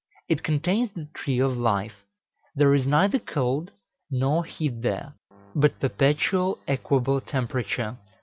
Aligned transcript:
It 0.27 0.41
contains 0.41 0.89
the 0.95 1.07
Tree 1.13 1.37
of 1.37 1.55
Life: 1.55 2.03
there 2.55 2.73
is 2.73 2.87
neither 2.87 3.19
cold 3.19 3.69
nor 4.09 4.45
heat 4.45 4.81
there, 4.81 5.13
but 5.53 5.79
perpetual 5.79 6.57
equable 6.67 7.21
temperature. 7.21 7.97